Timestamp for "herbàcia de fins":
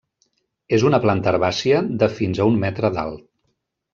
1.33-2.41